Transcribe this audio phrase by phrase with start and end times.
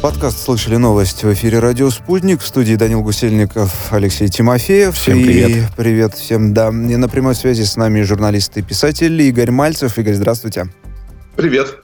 [0.00, 2.40] Подкаст «Слышали новость» в эфире «Радио Спутник».
[2.40, 4.94] В студии Данил Гусельников, Алексей Тимофеев.
[4.94, 5.50] Всем привет.
[5.50, 6.68] И привет всем, да.
[6.68, 9.98] И на прямой связи с нами журналист и писатель Игорь Мальцев.
[9.98, 10.68] Игорь, здравствуйте.
[11.34, 11.78] Привет.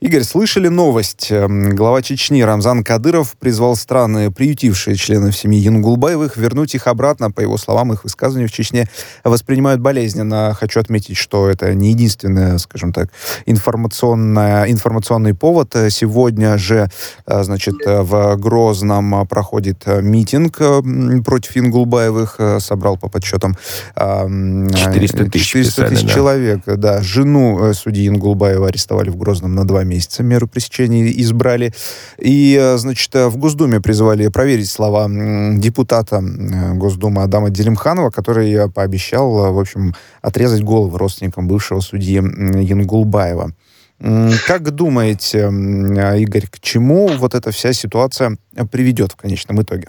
[0.00, 1.26] Игорь, слышали новость?
[1.32, 7.32] Эм, глава Чечни Рамзан Кадыров призвал страны, приютившие членов семьи Янгулбаевых, вернуть их обратно.
[7.32, 8.88] По его словам, их высказывания в Чечне
[9.24, 10.54] воспринимают болезненно.
[10.54, 13.08] Хочу отметить, что это не единственный, скажем так,
[13.44, 15.74] информационный повод.
[15.90, 16.88] Сегодня же,
[17.26, 20.58] э, значит, в Грозном проходит митинг
[21.24, 22.38] против Янгулбаевых.
[22.60, 23.56] Собрал по подсчетам
[23.96, 26.08] 400 тысяч, 400 тысяч да.
[26.14, 26.60] человек.
[26.64, 31.72] Да, жену э, судьи Янгулбаева арестовали в Грозном на два месяца меру пресечения избрали.
[32.18, 36.22] И, э, значит, э, в Госдуме призвали проверить слова депутата
[36.74, 43.52] Госдумы Адама Делимханова, который э, пообещал, в общем, отрезать головы родственникам бывшего судьи Янгулбаева.
[44.46, 45.50] Как думаете,
[46.20, 48.38] Игорь, к чему вот эта вся ситуация
[48.70, 49.88] приведет в конечном итоге?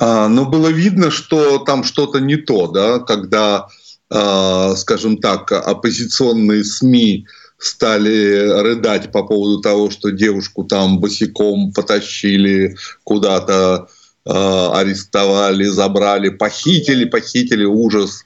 [0.00, 3.68] А, ну, было видно, что там что-то не то, да, когда,
[4.10, 7.26] э, скажем так, оппозиционные СМИ
[7.60, 13.88] стали рыдать по поводу того, что девушку там босиком потащили куда-то,
[14.24, 18.24] э, арестовали, забрали, похитили, похитили, ужас,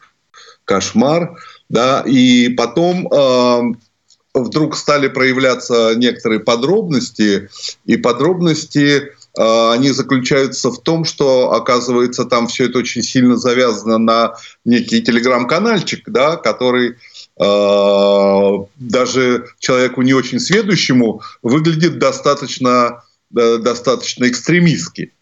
[0.65, 1.37] кошмар,
[1.69, 3.61] да, и потом э,
[4.35, 7.49] вдруг стали проявляться некоторые подробности,
[7.87, 9.03] и подробности
[9.37, 15.03] э, они заключаются в том, что, оказывается, там все это очень сильно завязано на некий
[15.03, 16.97] телеграм-канальчик, да, который
[17.37, 25.13] даже человеку не очень сведущему выглядит достаточно, достаточно экстремистски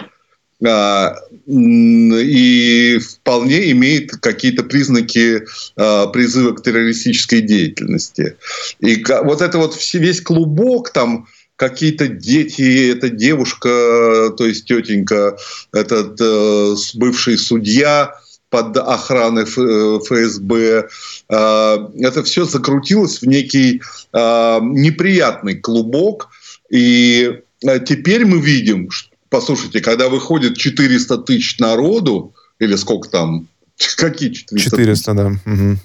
[1.49, 5.43] и вполне имеет какие-то признаки
[5.75, 8.37] призыва к террористической деятельности.
[8.79, 11.27] И вот это вот весь клубок там
[11.57, 15.37] какие-то дети, эта девушка, то есть тетенька,
[15.73, 18.15] этот э, бывший судья,
[18.53, 20.89] под охраной ФСБ.
[21.29, 23.81] Это все закрутилось в некий
[24.13, 26.29] неприятный клубок.
[26.69, 27.41] И
[27.87, 28.91] теперь мы видим,
[29.31, 33.49] послушайте, когда выходит 400 тысяч народу, или сколько там,
[33.97, 35.27] какие 400 400, да.
[35.47, 35.79] Угу.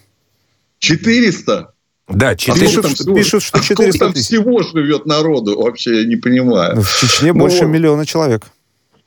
[0.80, 1.72] 400?
[2.10, 2.66] Да, 400.
[2.66, 4.26] Пишут, а всего, пишут, что 400 а тысяч.
[4.26, 6.76] всего живет народу, вообще я не понимаю.
[6.76, 8.44] Ну, в Чечне ну, больше миллиона человек.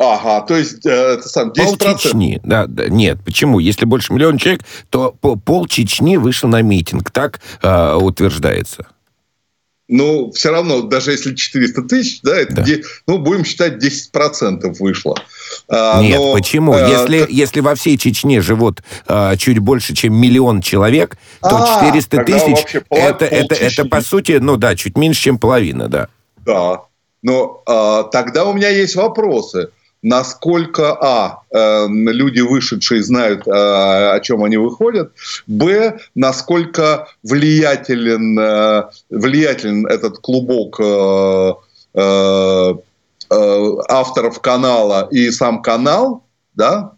[0.03, 1.53] Ага, то есть э, это сам 10%.
[1.57, 3.59] Пол Чечни, да, да, нет, почему?
[3.59, 8.87] Если больше миллиона человек, то пол Чечни вышел на митинг, так э, утверждается.
[9.89, 12.63] Ну, все равно, даже если 400 тысяч, да, это, да.
[12.63, 15.17] Де, ну, будем считать, 10% вышло.
[15.69, 16.73] А, Нет, но, почему?
[16.73, 17.31] А, если, как...
[17.31, 22.77] если во всей Чечне живут а, чуть больше, чем миллион человек, то а, 400 тысяч,
[22.89, 26.09] это, это, это, по сути, ну да, чуть меньше, чем половина, да.
[26.47, 26.83] Да,
[27.21, 29.71] но а, тогда у меня есть вопросы
[30.03, 35.13] насколько, а, э, люди вышедшие знают, э, о чем они выходят,
[35.47, 40.81] б, насколько влиятелен, э, влиятелен этот клубок
[43.33, 46.25] авторов канала и сам канал,
[46.55, 46.93] да,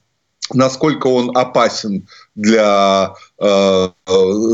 [0.55, 3.89] насколько он опасен для э,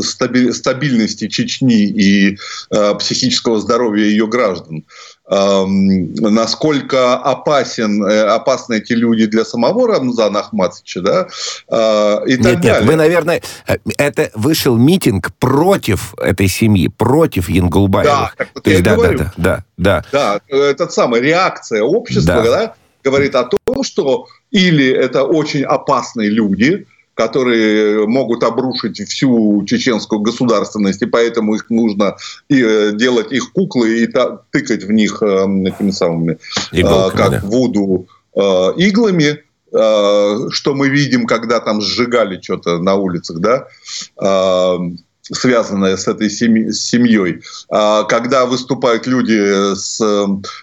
[0.01, 2.37] стабильности Чечни и
[2.71, 4.85] э, психического здоровья ее граждан
[5.29, 11.27] насколько опасен, э, опасны эти люди для самого Рамзана Ахматовича, да,
[11.67, 12.79] а, и так нет, далее.
[12.79, 18.11] Нет, вы, наверное, э, это вышел митинг против этой семьи, против Янгулбаевых.
[18.11, 20.03] Да, так То есть, да, да, да, да, да.
[20.11, 22.43] Да, этот самый реакция общества, да.
[22.43, 22.73] Да,
[23.03, 26.87] говорит о том, что или это очень опасные люди,
[27.19, 32.15] которые могут обрушить всю чеченскую государственность, и поэтому их нужно
[32.47, 34.07] и, э, делать их куклы и
[34.51, 35.25] тыкать в них э,
[35.67, 36.37] этими самыми,
[36.71, 37.39] Иголками, э, как да.
[37.43, 38.07] Вуду,
[38.37, 38.39] э,
[38.77, 43.67] иглами, что мы видим, когда там сжигали что-то на улицах, да,
[44.21, 44.77] э,
[45.21, 47.41] связанное с этой семьей, с семьей.
[47.69, 49.99] А когда выступают люди с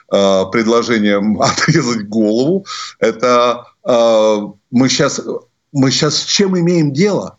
[0.09, 2.65] предложением отрезать голову,
[2.99, 5.21] это мы сейчас
[5.77, 7.39] мы сейчас с чем имеем дело?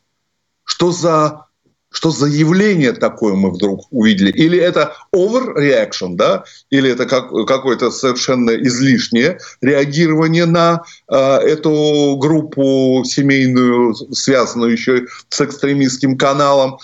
[0.63, 1.47] Что за
[1.89, 4.29] что за явление такое мы вдруг увидели?
[4.29, 6.43] Или это overreaction, да?
[6.69, 15.41] Или это как, какое-то совершенно излишнее реагирование на э, эту группу семейную, связанную еще с
[15.41, 16.77] экстремистским каналом?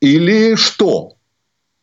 [0.00, 1.16] Или что?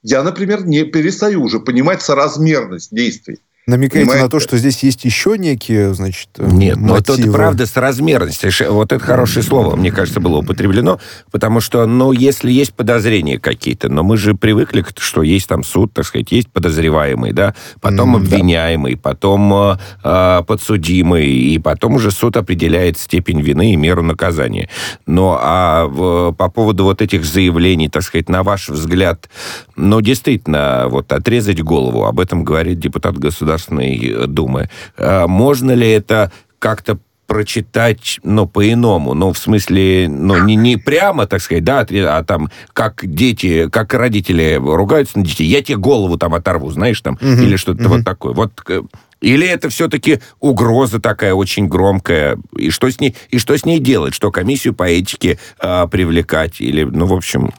[0.02, 3.40] Я, например, не перестаю уже понимать соразмерность действий.
[3.66, 4.24] Намекаете Понимаете?
[4.26, 6.98] на то, что здесь есть еще некие, значит, Нет, мотивы.
[6.98, 8.52] но тут правда с размерностью.
[8.74, 11.00] Вот это хорошее слово, мне кажется, было употреблено,
[11.32, 15.94] потому что, ну, если есть подозрения какие-то, но мы же привыкли, что есть там суд,
[15.94, 19.00] так сказать, есть подозреваемый, да, потом mm, обвиняемый, да.
[19.02, 24.68] потом э, подсудимый, и потом уже суд определяет степень вины и меру наказания.
[25.06, 29.30] Но а в, по поводу вот этих заявлений, так сказать, на ваш взгляд,
[29.78, 33.18] ну, действительно, вот отрезать голову, об этом говорит депутат
[33.54, 34.70] Государственной Думы.
[34.98, 39.14] А можно ли это как-то прочитать, ну, по-иному.
[39.14, 43.94] Ну, в смысле, ну, не, не прямо, так сказать, да, а там, как дети, как
[43.94, 47.96] родители ругаются на детей, я тебе голову там оторву, знаешь, там, угу, или что-то угу.
[47.96, 48.34] вот такое.
[48.34, 48.82] Вот э,
[49.22, 52.38] или это все-таки угроза такая очень громкая?
[52.58, 54.14] И что с ней, и что с ней делать?
[54.14, 56.60] Что комиссию по этике а, привлекать?
[56.60, 57.52] Или, ну, в общем...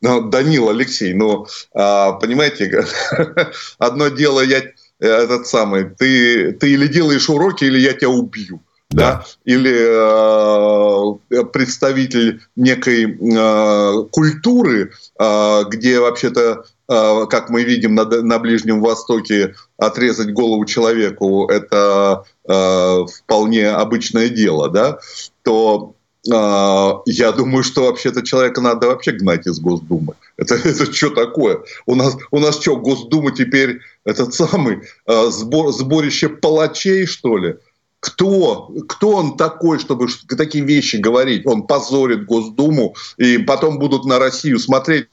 [0.00, 2.86] Ну, Данил, Алексей, ну, а, понимаете,
[3.78, 4.62] одно дело, я
[5.06, 8.60] этот самый, ты, ты или делаешь уроки, или я тебя убью.
[8.90, 9.12] Да.
[9.12, 9.24] да?
[9.44, 9.74] Или
[11.30, 18.80] э, представитель некой э, культуры, э, где вообще-то а, как мы видим на, на Ближнем
[18.80, 24.98] Востоке, отрезать голову человеку– это э, вполне обычное дело, да,
[25.42, 30.14] то э, я думаю, что вообще-то человека надо вообще гнать из Госдумы.
[30.36, 31.60] Это, это что такое?
[31.86, 37.56] У нас, у нас что, Госдума теперь этот самый э, сбор, сборище палачей, что ли?
[38.04, 41.46] кто, кто он такой, чтобы такие вещи говорить?
[41.46, 45.08] Он позорит Госдуму, и потом будут на Россию смотреть.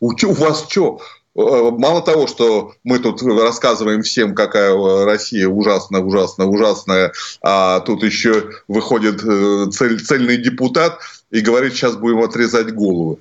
[0.00, 1.00] У, у вас что?
[1.34, 4.74] Э, мало того, что мы тут рассказываем всем, какая
[5.04, 7.12] Россия ужасная, ужасная, ужасная,
[7.42, 10.98] а тут еще выходит э, цель, цельный депутат
[11.30, 13.18] и говорит, сейчас будем отрезать головы.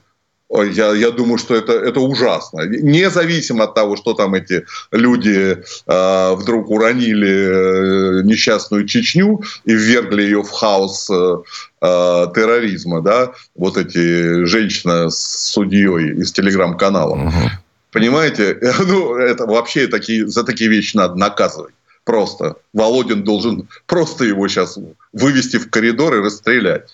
[0.54, 2.64] Я, я думаю, что это, это ужасно.
[2.68, 10.24] Независимо от того, что там эти люди э, вдруг уронили э, несчастную Чечню и ввергли
[10.24, 11.38] ее в хаос э,
[11.82, 17.16] э, терроризма, да, вот эти женщина с судьей из телеграм-канала.
[17.16, 17.52] Угу.
[17.92, 21.74] Понимаете, ну, это вообще такие, за такие вещи надо наказывать.
[22.04, 22.56] Просто.
[22.74, 24.78] Володин должен просто его сейчас
[25.14, 26.90] вывести в коридор и расстрелять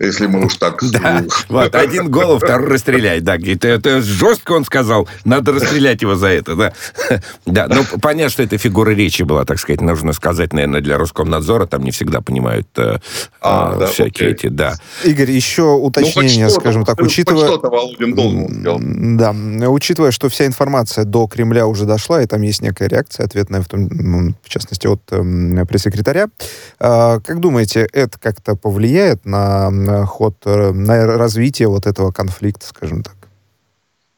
[0.00, 0.82] если мы уж так...
[0.90, 3.36] Да, вот, один голову, второй расстрелять, да.
[3.36, 6.72] Это, это жестко он сказал, надо расстрелять его за это, да.
[7.44, 11.66] Да, ну, понятно, что это фигура речи была, так сказать, нужно сказать, наверное, для Роскомнадзора,
[11.66, 12.98] там не всегда понимают э,
[13.42, 14.30] а, э, да, всякие окей.
[14.30, 14.74] эти, да.
[15.04, 17.46] Игорь, еще уточнение, ну, скажем так, учитывая...
[17.46, 19.34] что-то Володин должен Да,
[19.68, 23.68] учитывая, что вся информация до Кремля уже дошла, и там есть некая реакция ответная, в,
[23.68, 26.28] том, в частности, от э, пресс-секретаря,
[26.78, 29.70] э, как думаете, это как-то повлияет на
[30.06, 33.16] ход, э, на развитие вот этого конфликта, скажем так?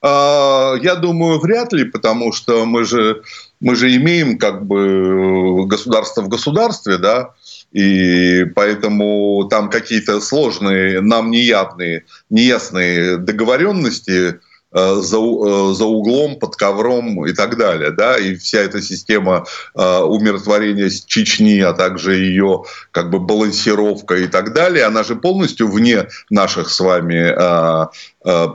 [0.01, 3.23] А, я думаю, вряд ли, потому что мы же,
[3.61, 7.31] мы же имеем как бы государство в государстве, да,
[7.73, 14.41] и поэтому там какие-то сложные, нам неявные, неясные договоренности–
[14.73, 17.91] за, э, за углом, под ковром и так далее.
[17.91, 18.17] Да?
[18.17, 24.55] И вся эта система э, умиротворения Чечни, а также ее как бы балансировка и так
[24.55, 27.33] далее, она же полностью вне наших с вами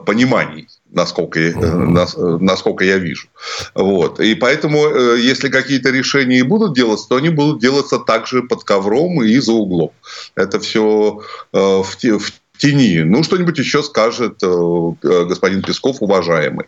[0.06, 2.38] пониманий насколько, uh-huh.
[2.40, 3.28] насколько я вижу.
[3.76, 4.22] Вот.
[4.22, 9.22] И поэтому, если какие-то решения и будут делаться, то они будут делаться также под ковром
[9.22, 9.92] и за углом.
[10.36, 11.22] Это все
[11.52, 13.04] в, в тени.
[13.04, 16.66] Ну, что-нибудь еще скажет э, э, господин Песков, уважаемый.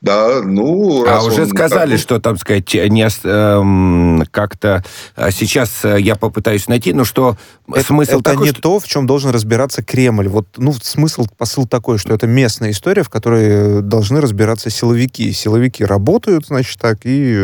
[0.00, 1.04] Да, ну...
[1.06, 2.00] А уже он, сказали, как...
[2.00, 4.84] что, там сказать, не, э, как-то
[5.16, 7.36] а сейчас э, я попытаюсь найти, но что
[7.68, 8.62] это, смысл это такой, не что...
[8.62, 10.28] то, в чем должен разбираться Кремль.
[10.28, 15.32] Вот, ну, смысл, посыл такой, что это местная история, в которой должны разбираться силовики.
[15.32, 17.36] Силовики работают, значит, так, и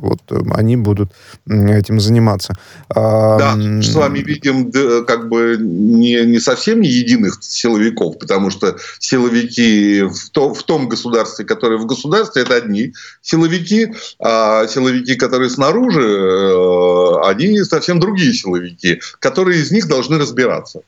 [0.00, 0.20] вот
[0.54, 1.12] они будут
[1.46, 2.54] этим заниматься.
[2.88, 4.70] Да, с вами видим,
[5.04, 10.62] как бы не, не совсем не единый единых силовиков, потому что силовики в, то, в
[10.62, 18.00] том государстве, которое в государстве, это одни силовики, а силовики, которые снаружи, э, они совсем
[18.00, 20.82] другие силовики, которые из них должны разбираться.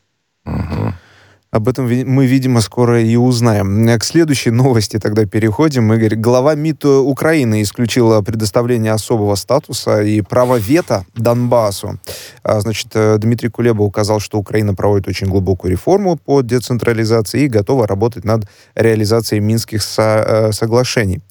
[0.45, 0.86] Угу.
[1.57, 3.99] Об этом мы, видимо, скоро и узнаем.
[3.99, 5.91] К следующей новости тогда переходим.
[5.91, 11.99] Игорь, глава МИД Украины исключила предоставление особого статуса и право вето Донбассу.
[12.43, 17.49] А, значит, э, Дмитрий Кулеба указал, что Украина проводит очень глубокую реформу по децентрализации и
[17.49, 21.23] готова работать над реализацией Минских со э, соглашений.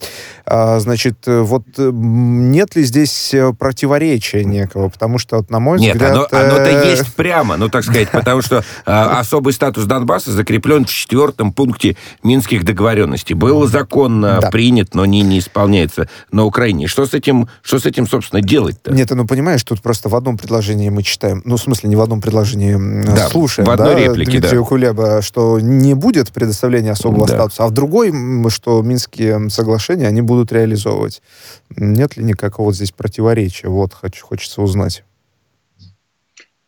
[0.45, 4.89] А, значит, э, вот нет ли здесь противоречия некого?
[4.89, 6.15] Потому что, на мой нет, взгляд...
[6.15, 10.89] Нет, оно, оно-то есть прямо, ну, так сказать, потому что особый статус Донбасса закреплен в
[10.89, 13.33] четвертом пункте Минских договоренностей.
[13.33, 14.49] Был закон да.
[14.51, 16.87] принят, но не, не исполняется на Украине.
[16.87, 18.91] Что с этим, что с этим собственно, делать-то?
[18.91, 22.01] Нет, ну, понимаешь, тут просто в одном предложении мы читаем, ну, в смысле, не в
[22.01, 22.75] одном предложении
[23.05, 24.65] да, слушаем, в одной да, реплике, Дмитрия да.
[24.65, 27.33] Кулеба, что не будет предоставления особого да.
[27.33, 28.13] статуса, а в другой,
[28.49, 31.21] что Минские соглашения они будут реализовывать.
[31.69, 33.67] Нет ли никакого здесь противоречия?
[33.67, 35.03] Вот, хочу, хочется узнать.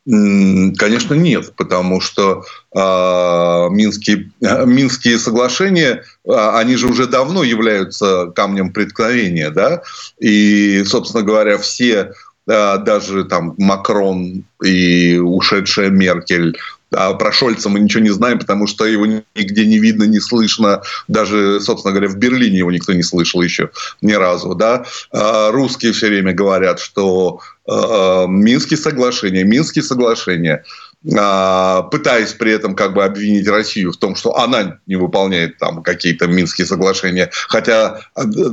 [0.10, 8.28] Конечно, нет, потому что э, минские, э, минские соглашения, э, они же уже давно являются
[8.28, 9.82] камнем преткновения, да,
[10.18, 12.14] и, собственно говоря, все
[12.50, 16.58] э, даже там Макрон и ушедшая Меркель
[16.92, 20.82] а про Шольца мы ничего не знаем, потому что его нигде не видно, не слышно.
[21.08, 24.56] Даже, собственно говоря, в Берлине его никто не слышал еще ни разу.
[24.56, 24.86] Да?
[25.12, 30.64] А русские все время говорят, что э, Минские соглашения, Минские соглашения
[31.04, 36.28] пытаясь при этом как бы обвинить Россию в том, что она не выполняет там какие-то
[36.28, 38.02] Минские соглашения, хотя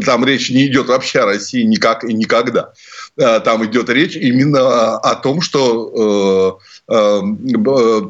[0.05, 2.73] там речь не идет вообще о России никак и никогда.
[3.17, 8.03] Там идет речь именно о том, что э, э,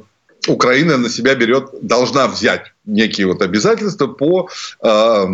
[0.49, 4.49] Украина на себя берет, должна взять некие вот обязательства по
[4.83, 5.27] э,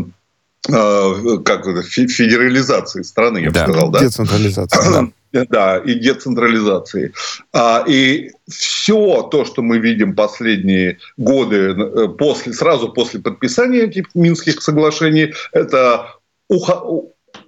[0.68, 3.66] э, как это, федерализации страны, я да.
[3.66, 3.90] бы сказал.
[3.90, 4.00] Да?
[4.00, 4.92] Децентрализации.
[4.92, 5.08] Да.
[5.32, 7.12] Да, и децентрализации.
[7.52, 14.06] А, и все то, что мы видим последние годы, э, после, сразу после подписания этих
[14.14, 16.16] Минских соглашений, это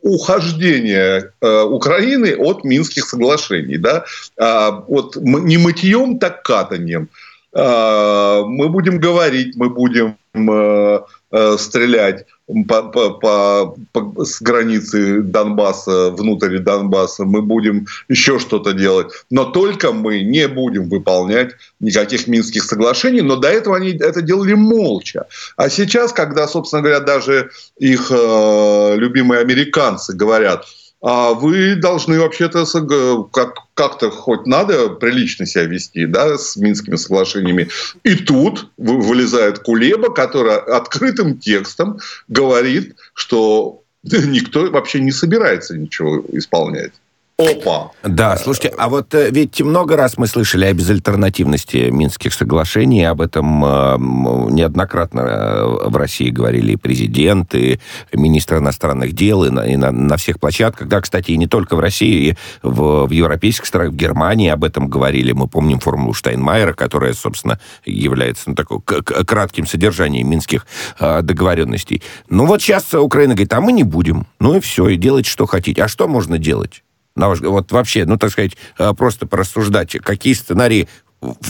[0.02, 3.78] ухождение э, Украины от Минских соглашений.
[3.78, 4.04] Да?
[4.38, 7.08] А, вот не мытьем, так катанием.
[7.54, 11.00] А, мы будем говорить, мы будем э,
[11.32, 12.24] э, стрелять
[12.68, 19.12] по, по, по, по, с границы Донбасса, внутрь Донбасса, мы будем еще что-то делать.
[19.30, 23.20] Но только мы не будем выполнять никаких Минских соглашений.
[23.20, 25.26] Но до этого они это делали молча.
[25.56, 30.64] А сейчас, когда, собственно говоря, даже их э, любимые американцы говорят–
[31.02, 32.64] вы должны вообще-то
[33.32, 37.68] как, как-то хоть надо прилично себя вести да, с Минскими соглашениями.
[38.04, 46.92] И тут вылезает Кулеба, который открытым текстом говорит, что никто вообще не собирается ничего исполнять.
[47.50, 47.90] Опа!
[48.02, 53.20] Да, слушайте, а вот э, ведь много раз мы слышали о безальтернативности Минских соглашений, об
[53.20, 53.96] этом э,
[54.50, 57.80] неоднократно э, в России говорили и президент, и
[58.12, 60.88] министр иностранных дел, и на, и на, на всех площадках.
[60.88, 64.64] Да, кстати, и не только в России, и в, в европейских странах, в Германии об
[64.64, 65.32] этом говорили.
[65.32, 70.66] Мы помним формулу Штайнмайера, которая, собственно, является ну, такой кратким содержанием минских
[70.98, 72.02] договоренностей.
[72.28, 74.26] Ну вот сейчас Украина говорит, а мы не будем.
[74.40, 75.82] Ну и все, и делайте, что хотите.
[75.84, 76.82] А что можно делать?
[77.14, 80.88] На ваш, вот вообще, ну, так сказать, э, просто порассуждать, какие сценарии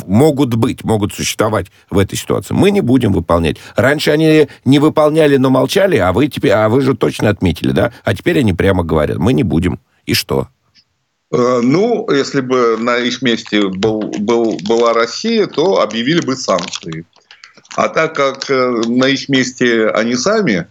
[0.06, 2.54] могут быть, могут существовать в этой ситуации.
[2.54, 3.56] Мы не будем выполнять.
[3.74, 7.92] Раньше они не выполняли, но молчали, а вы теперь, а вы же точно отметили, да?
[8.04, 9.80] А теперь они прямо говорят, мы не будем.
[10.04, 10.48] И что?
[11.32, 17.06] Э, ну, если бы на их месте был, был, была Россия, то объявили бы санкции.
[17.74, 20.66] А так как э, на их месте они сами,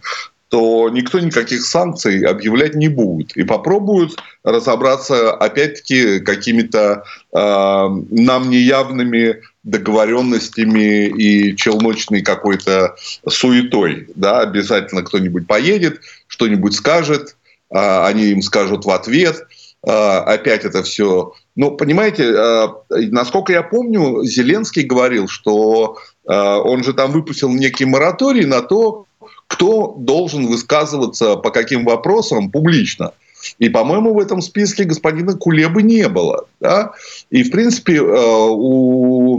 [0.52, 3.34] то никто никаких санкций объявлять не будет.
[3.38, 7.04] И попробуют разобраться, опять-таки, какими-то
[7.34, 12.94] э, нам неявными договоренностями и челночной какой-то
[13.26, 14.08] суетой.
[14.14, 14.40] Да?
[14.40, 17.34] Обязательно кто-нибудь поедет, что-нибудь скажет,
[17.70, 19.46] э, они им скажут в ответ.
[19.86, 21.32] Э, опять это все...
[21.56, 22.68] Ну, понимаете, э,
[23.10, 25.96] насколько я помню, Зеленский говорил, что
[26.28, 29.06] э, он же там выпустил некий мораторий на то,
[29.52, 33.12] кто должен высказываться по каким вопросам публично.
[33.58, 36.46] И, по-моему, в этом списке господина Кулебы не было.
[36.60, 36.92] Да?
[37.30, 39.38] И, в принципе, э, у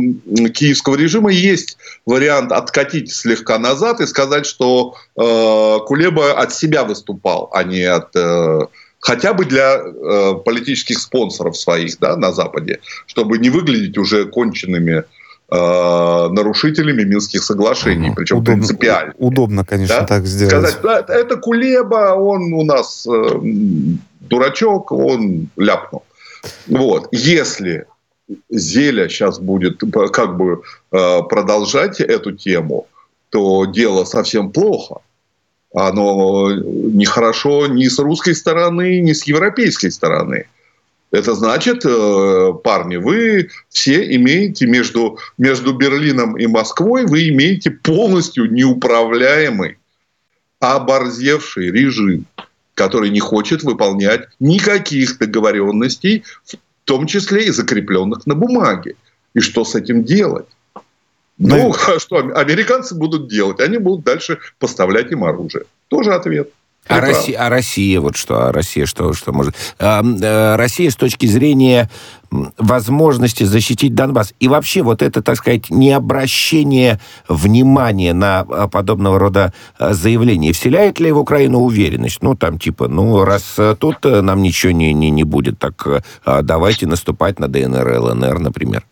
[0.54, 7.50] киевского режима есть вариант откатить слегка назад и сказать, что э, Кулеба от себя выступал,
[7.54, 8.68] а не от э,
[9.00, 9.80] хотя бы для
[10.46, 15.04] политических спонсоров своих да, на Западе, чтобы не выглядеть уже конченными
[15.56, 18.16] нарушителями Минских соглашений, угу.
[18.16, 19.14] причем удобно, принципиально.
[19.18, 20.06] Удобно, конечно, да?
[20.06, 20.72] так сделать.
[20.72, 23.40] Сказать, да, это Кулеба, он у нас э,
[24.22, 26.04] дурачок, он ляпнул.
[26.68, 27.10] Вот.
[27.12, 27.86] Если
[28.50, 29.82] Зеля сейчас будет
[30.12, 32.88] как бы э, продолжать эту тему,
[33.30, 35.02] то дело совсем плохо.
[35.74, 40.46] Оно нехорошо ни с русской стороны, ни с европейской стороны.
[41.14, 48.52] Это значит, э, парни, вы все имеете между, между Берлином и Москвой, вы имеете полностью
[48.52, 49.78] неуправляемый,
[50.60, 52.26] оборзевший режим,
[52.74, 58.96] который не хочет выполнять никаких договоренностей, в том числе и закрепленных на бумаге.
[59.36, 60.48] И что с этим делать?
[61.38, 63.60] Ну, а что американцы будут делать?
[63.60, 65.66] Они будут дальше поставлять им оружие.
[65.90, 66.50] Тоже ответ.
[66.88, 69.56] А Россия, а Россия, вот что, а Россия что, что может?
[69.80, 71.90] А, а, Россия с точки зрения
[72.58, 77.00] возможности защитить Донбасс и вообще вот это, так сказать, необращение
[77.30, 82.22] внимания на а, подобного рода а, заявления вселяет ли в Украину уверенность?
[82.22, 87.40] Ну, там типа, ну, раз тут нам ничего не, не, не будет, так давайте наступать
[87.40, 88.84] на ДНР, ЛНР, например.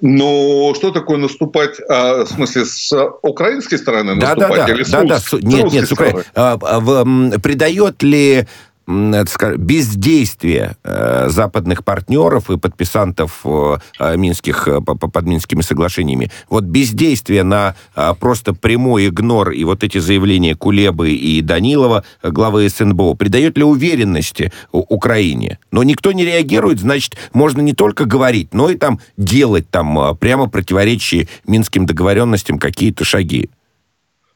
[0.00, 4.82] Ну, что такое наступать, а, в смысле, с украинской стороны да, наступать да, да, или
[4.84, 6.24] с, да, да, с, нет, нет, с Украины.
[6.36, 8.46] А, а, придает ли
[8.88, 17.74] бездействие э, западных партнеров и подписантов э, э, минских, под Минскими соглашениями, вот бездействие на
[18.18, 24.52] просто прямой игнор и вот эти заявления Кулебы и Данилова, главы СНБО, придает ли уверенности
[24.72, 25.58] Украине?
[25.70, 30.48] Но никто не реагирует, значит, можно не только говорить, но и там делать там прямо
[30.48, 33.50] противоречие минским договоренностям какие-то шаги.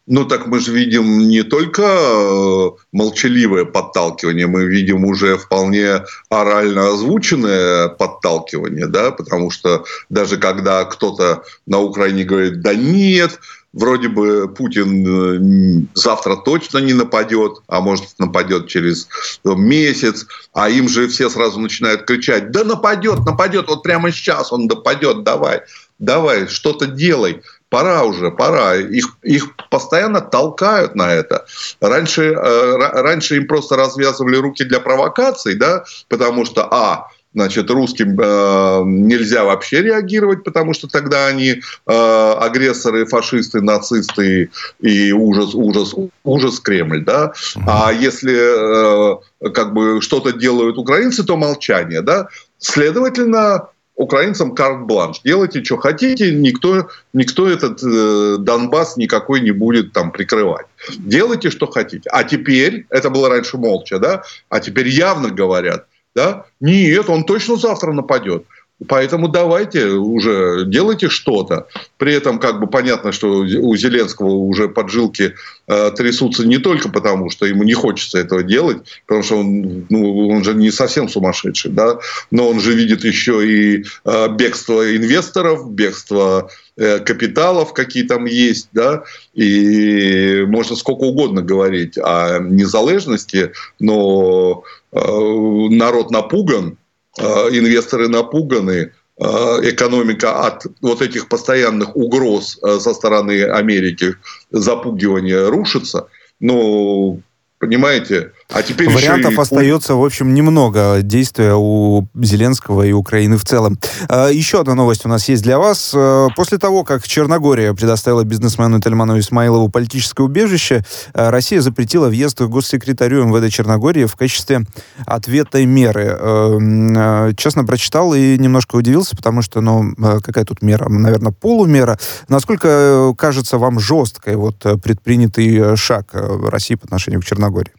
[0.06, 6.88] Ну, так мы же видим не только э, молчаливое подталкивание, мы видим уже вполне орально
[6.88, 13.38] озвученное подталкивание, да, потому что даже когда кто-то на Украине говорит, да нет,
[13.72, 19.06] вроде бы Путин э, завтра точно не нападет, а может нападет через
[19.44, 24.66] месяц, а им же все сразу начинают кричать, да нападет, нападет, вот прямо сейчас он
[24.66, 25.60] нападет, давай,
[26.00, 27.40] давай, что-то делай
[27.72, 28.76] пора уже, пора.
[28.76, 31.46] Их, их постоянно толкают на это.
[31.80, 38.20] Раньше, э, раньше им просто развязывали руки для провокаций, да, потому что, а, значит, русским
[38.20, 44.50] э, нельзя вообще реагировать, потому что тогда они э, агрессоры, фашисты, нацисты
[44.80, 47.32] и ужас, ужас, ужас Кремль, да.
[47.66, 52.28] А если э, как бы что-то делают украинцы, то молчание, да.
[52.58, 53.68] Следовательно,
[54.02, 55.20] украинцам карт-бланш.
[55.22, 60.66] Делайте, что хотите, никто, никто этот э, Донбасс никакой не будет там прикрывать.
[60.98, 62.10] Делайте, что хотите.
[62.10, 67.56] А теперь, это было раньше молча, да, а теперь явно говорят, да, нет, он точно
[67.56, 68.44] завтра нападет.
[68.88, 71.66] Поэтому давайте уже делайте что-то.
[71.98, 75.34] При этом как бы понятно, что у Зеленского уже поджилки
[75.68, 80.28] э, трясутся не только потому, что ему не хочется этого делать, потому что он, ну,
[80.28, 81.98] он же не совсем сумасшедший, да,
[82.30, 88.68] но он же видит еще и э, бегство инвесторов, бегство э, капиталов, какие там есть,
[88.72, 89.04] да,
[89.34, 96.78] и можно сколько угодно говорить о незалежности, но э, народ напуган,
[97.20, 99.24] инвесторы напуганы, э,
[99.70, 104.14] экономика от вот этих постоянных угроз э, со стороны Америки,
[104.50, 106.08] запугивания рушится.
[106.40, 107.18] Но,
[107.58, 109.40] понимаете, а теперь Вариантов и...
[109.40, 113.78] остается, в общем, немного действия у Зеленского и Украины в целом.
[114.08, 115.92] А, еще одна новость у нас есть для вас.
[115.94, 122.38] А, после того, как Черногория предоставила бизнесмену Тельману Исмаилову политическое убежище, а, Россия запретила въезд
[122.38, 124.62] к госсекретарю МВД Черногории в качестве
[125.06, 127.36] ответной меры.
[127.36, 130.88] Честно прочитал и немножко удивился, потому что, ну, какая тут мера?
[130.88, 131.98] Наверное, полумера.
[132.28, 137.72] Насколько кажется вам жесткой вот предпринятый шаг России по отношению к Черногории?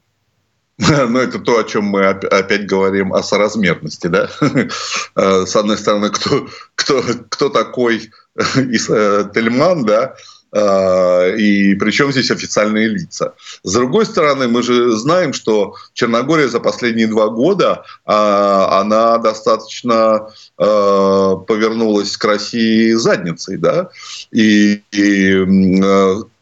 [1.09, 4.07] Ну, это то, о чем мы опять говорим, о соразмерности.
[4.07, 4.29] Да?
[5.15, 10.15] Э, с одной стороны, кто, кто, кто такой э, Тельман, да,
[10.51, 13.35] э, и причем здесь официальные лица.
[13.61, 22.17] С другой стороны, мы же знаем, что Черногория за последние два года, она достаточно повернулась
[22.17, 23.89] к России задницей, да,
[24.31, 25.45] и, и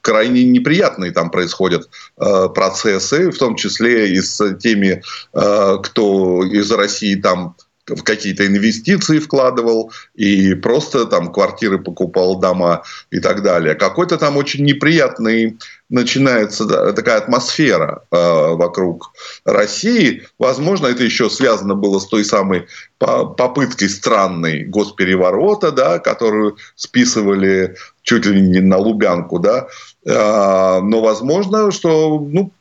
[0.01, 6.71] крайне неприятные там происходят э, процессы, в том числе и с теми, э, кто из
[6.71, 7.55] России там
[7.87, 13.75] в какие-то инвестиции вкладывал и просто там квартиры покупал, дома и так далее.
[13.75, 15.57] Какой-то там очень неприятный
[15.89, 19.11] начинается такая атмосфера э, вокруг
[19.43, 20.23] России.
[20.39, 22.67] Возможно, это еще связано было с той самой
[22.97, 29.67] попыткой странной госпереворота, да, которую списывали чуть ли не на Лубянку, да.
[30.05, 32.53] Э, но возможно, что ну,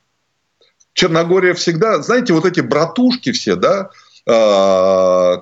[0.92, 3.90] Черногория всегда, знаете, вот эти братушки все, да,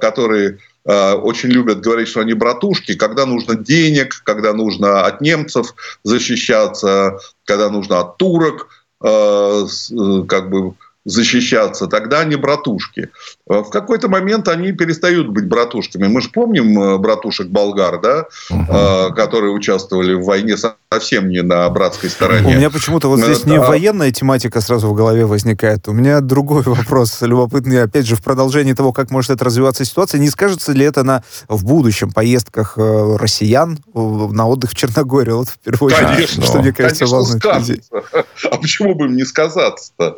[0.01, 5.75] которые Э, очень любят говорить, что они братушки, когда нужно денег, когда нужно от немцев
[6.03, 8.69] защищаться, когда нужно от турок,
[9.05, 13.11] э, э, как бы защищаться, тогда они братушки.
[13.49, 16.07] Э, в какой-то момент они перестают быть братушками.
[16.07, 19.15] Мы же помним э, братушек болгар, да, угу.
[19.15, 20.57] которые участвовали в войне
[20.91, 22.55] совсем не на братской стороне.
[22.55, 25.89] У меня почему-то вот здесь не военная тематика сразу в голове возникает.
[25.89, 30.19] У меня другой вопрос любопытный, опять же, в продолжении того, как может это развиваться ситуация.
[30.19, 35.39] Не скажется ли это на в будущем поездках россиян на отдых в Черногорию?
[35.39, 37.43] Вот в первую очередь, конечно, что мне кажется волнует
[38.51, 40.17] А почему бы им не сказаться-то?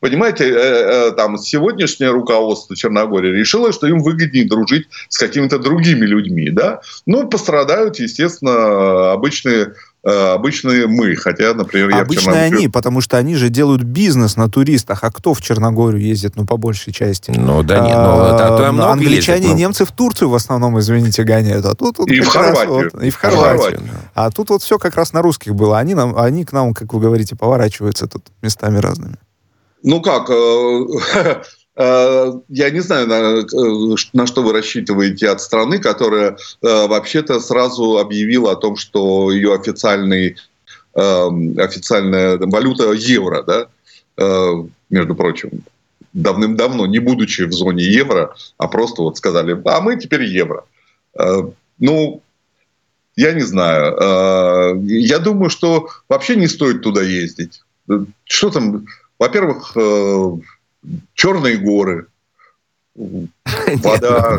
[0.00, 6.06] Понимаете, э, э, там сегодняшнее руководство Черногории решило, что им выгоднее дружить с какими-то другими
[6.06, 6.80] людьми, да?
[7.04, 9.72] Ну, пострадают, естественно, обычные
[10.04, 14.48] э, обычные мы, хотя, например, я Обычные они, потому что они же делают бизнес на
[14.48, 15.02] туристах.
[15.02, 17.32] А кто в Черногорию ездит, ну, по большей части?
[17.36, 20.78] Ну, да нет, ну, а, там много Англичане ездит, и немцы в Турцию в основном,
[20.78, 21.66] извините, гоняют.
[21.66, 22.90] А тут, вот и, в Хорватию.
[22.92, 23.80] Вот, и в Хорватию.
[24.14, 25.76] А тут вот все как раз на русских было.
[25.76, 29.16] Они, нам, они к нам, как вы говорите, поворачиваются тут местами разными.
[29.82, 30.32] Ну как, э,
[31.76, 37.98] э, я не знаю, на, э, на что вы рассчитываете от страны, которая вообще-то сразу
[37.98, 40.36] объявила о том, что ее официальный,
[40.94, 45.62] официальная валюта евро, да, между прочим,
[46.12, 50.64] давным-давно, не будучи в зоне евро, а просто вот сказали, а мы теперь евро.
[51.78, 52.22] Ну,
[53.14, 54.82] я не знаю.
[54.84, 57.62] Я думаю, что вообще не стоит туда ездить.
[58.24, 58.86] Что там,
[59.18, 60.30] во-первых, э,
[61.14, 62.06] черные горы,
[62.94, 64.38] вода.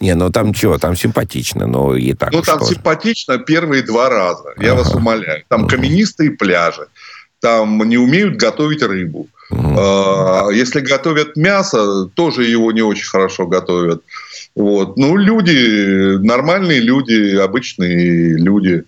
[0.00, 2.32] Не, ну там что, там симпатично, но и так.
[2.32, 5.44] Ну там симпатично первые два раза, я вас умоляю.
[5.48, 6.86] Там каменистые пляжи,
[7.40, 9.28] там не умеют готовить рыбу.
[9.52, 14.02] А, если готовят мясо, тоже его не очень хорошо готовят.
[14.54, 14.98] Вот.
[14.98, 18.84] Ну, люди, нормальные люди, обычные люди.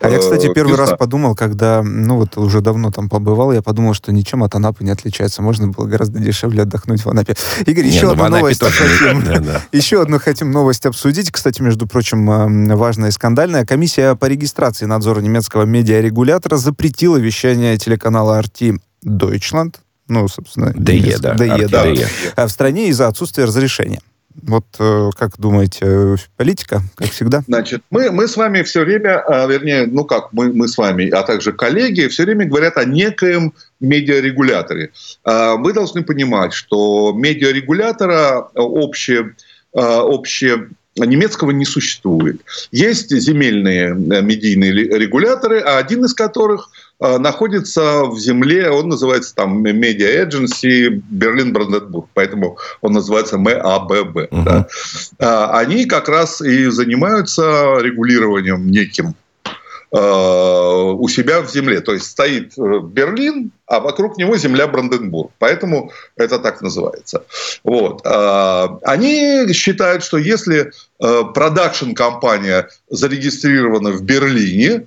[0.00, 3.60] А я, кстати, э, первый раз подумал, когда, ну, вот уже давно там побывал, я
[3.60, 5.42] подумал, что ничем от Анапы не отличается.
[5.42, 7.34] Можно было гораздо дешевле отдохнуть в Анапе.
[7.66, 9.24] Игорь, еще ну, одну новость хотим.
[9.72, 11.30] Еще одну хотим новость обсудить.
[11.30, 13.64] Кстати, между прочим, эм, важная и скандальная.
[13.64, 19.76] Комиссия по регистрации надзора немецкого медиарегулятора запретила вещание телеканала RT Deutschland,
[20.08, 21.34] ну, собственно, ДЕ, да.
[21.34, 21.84] ДЕ, да.
[22.36, 24.00] А в стране из-за отсутствия разрешения.
[24.42, 27.42] Вот э, как думаете, э, политика, как всегда?
[27.48, 31.08] Значит, мы, мы с вами все время, а, вернее, ну как, мы, мы с вами,
[31.10, 34.92] а также коллеги, все время говорят о некоем медиарегуляторе.
[35.24, 39.34] А, вы должны понимать, что медиарегулятора общее,
[39.74, 42.40] а, общее немецкого не существует.
[42.70, 49.64] Есть земельные э, медийные регуляторы, а один из которых– находится в земле, он называется там
[49.64, 54.16] Media Agency Берлин Бранденбург, поэтому он называется МАББ.
[54.16, 54.44] Uh-huh.
[54.44, 54.66] Да.
[55.20, 59.14] А, они как раз и занимаются регулированием неким
[59.92, 61.80] э, у себя в земле.
[61.80, 65.30] То есть стоит э, Берлин, а вокруг него земля Бранденбург.
[65.38, 67.24] Поэтому это так называется.
[67.62, 68.02] Вот.
[68.04, 74.86] Они считают, что если продакшн-компания зарегистрирована в Берлине, а,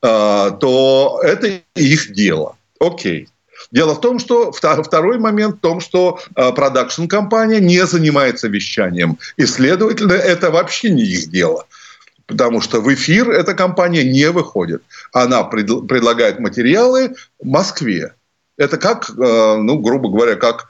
[0.00, 2.56] то это их дело.
[2.80, 3.28] Окей.
[3.70, 9.18] Дело в том, что второй момент в том, что а, продакшн-компания не занимается вещанием.
[9.36, 11.66] И, следовательно, это вообще не их дело.
[12.26, 14.82] Потому что в эфир эта компания не выходит.
[15.12, 18.14] Она пред, предлагает материалы Москве.
[18.56, 20.68] Это как, а, ну, грубо говоря, как,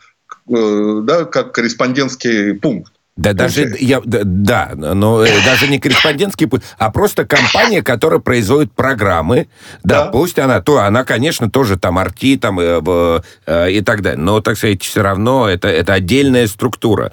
[0.49, 2.93] э, да, как корреспондентский пункт.
[3.19, 8.21] Да, даже, я, да, да, но э, даже не корреспондентский путь, а просто компания, которая
[8.21, 9.49] производит программы.
[9.83, 10.11] Да, да.
[10.13, 14.21] пусть она, то она, конечно, тоже там арти там, э, э, и так далее.
[14.21, 17.13] Но, так сказать, все равно это, это отдельная структура.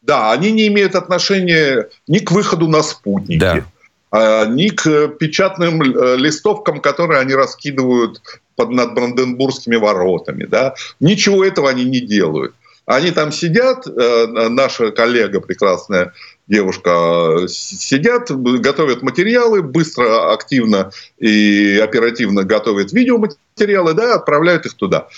[0.00, 3.64] Да, они не имеют отношения ни к выходу на спутники, да.
[4.12, 8.22] а, ни к печатным э, листовкам, которые они раскидывают
[8.54, 10.44] под, над Бранденбургскими воротами.
[10.44, 10.76] Да?
[11.00, 12.54] Ничего этого они не делают.
[12.86, 16.12] Они там сидят, э, наша коллега прекрасная
[16.46, 25.08] девушка, сидят, готовят материалы, быстро, активно и оперативно готовят видеоматериалы, да, отправляют их туда.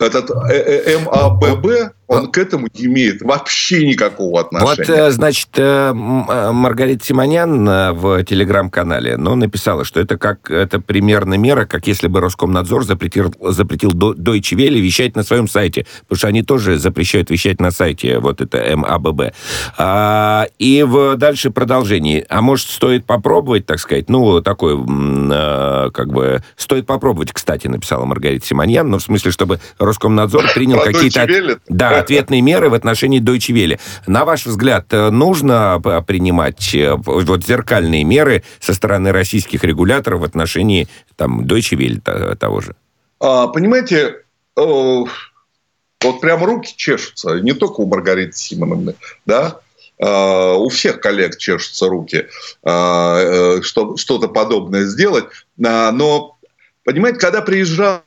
[0.00, 4.76] Этот э, э, МАББ, он к этому не имеет вообще никакого отношения.
[4.76, 11.66] Вот, э, значит, Маргарита Симонян в телеграм-канале ну, написала, что это как это примерно мера,
[11.66, 16.42] как если бы Роскомнадзор запретил, запретил Deutsche Welle вещать на своем сайте, потому что они
[16.42, 19.34] тоже запрещают вещать на сайте, вот это МАББ.
[19.76, 22.24] А, и в дальше продолжение.
[22.28, 28.46] А может, стоит попробовать, так сказать, ну, такой, как бы, стоит попробовать, кстати, написала Маргарита
[28.46, 31.26] Симоньян, ну, в смысле, чтобы Роскомнадзор принял какие-то
[31.68, 33.78] да, ответные меры в отношении Deutsche Welle.
[34.06, 40.24] На ваш взгляд, э, нужно принимать э, вот зеркальные меры со стороны российских регуляторов в
[40.24, 42.74] отношении там, Deutsche Welle того же?
[43.20, 44.22] А, понимаете,
[44.56, 48.94] Вот прям руки чешутся, не только у Маргариты Симоновны,
[49.26, 49.60] да,
[50.00, 52.28] а, у всех коллег чешутся руки
[52.62, 55.24] а, э, что-то подобное сделать.
[55.56, 56.38] Но,
[56.84, 58.02] понимаете, когда приезжала,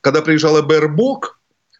[0.00, 1.38] когда приезжала Бербок,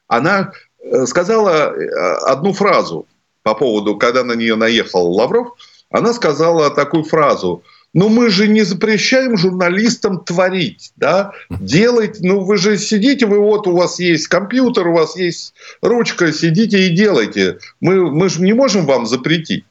[0.09, 1.88] она э, сказала э,
[2.27, 3.07] одну фразу
[3.43, 5.49] по поводу, когда на нее наехал Лавров,
[5.90, 7.62] она сказала такую фразу–
[7.95, 13.67] но мы же не запрещаем журналистам творить, да, делать, ну вы же сидите, вы вот
[13.69, 17.59] у вас есть компьютер, у вас есть ручка, сидите и делайте.
[17.81, 19.64] Мы, мы же не можем вам запретить.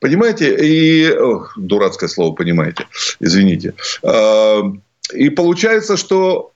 [0.00, 1.10] Понимаете, и...
[1.12, 2.86] Ох, дурацкое слово, понимаете,
[3.20, 3.74] извините.
[4.02, 4.62] А,
[5.14, 6.52] и получается, что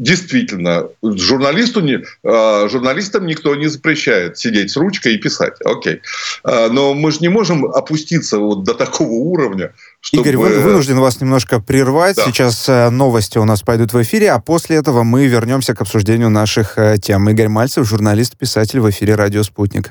[0.00, 5.60] действительно, журналисту не, э, журналистам никто не запрещает сидеть с ручкой и писать.
[5.62, 6.00] Окей.
[6.42, 10.22] Э, но мы же не можем опуститься вот до такого уровня, чтобы...
[10.22, 12.16] Игорь, вы, вынужден вас немножко прервать.
[12.16, 12.24] Да.
[12.24, 16.30] Сейчас э, новости у нас пойдут в эфире, а после этого мы вернемся к обсуждению
[16.30, 17.28] наших э, тем.
[17.28, 19.90] Игорь Мальцев, журналист-писатель в эфире «Радио Спутник».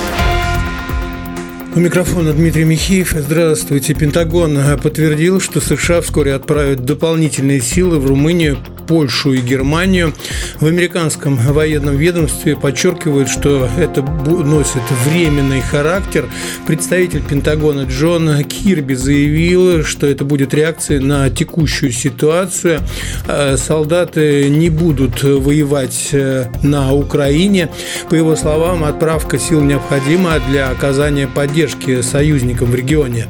[1.73, 3.13] У микрофона Дмитрий Михеев.
[3.17, 3.93] Здравствуйте.
[3.93, 8.57] Пентагон подтвердил, что США вскоре отправят дополнительные силы в Румынию
[8.87, 10.13] Польшу и Германию.
[10.59, 16.25] В американском военном ведомстве подчеркивают, что это носит временный характер.
[16.67, 22.81] Представитель Пентагона Джон Кирби заявил, что это будет реакцией на текущую ситуацию.
[23.29, 27.69] А солдаты не будут воевать э, на Украине.
[28.09, 31.60] По его словам, отправка сил необходима для оказания поддержки
[32.01, 33.27] союзникам в регионе.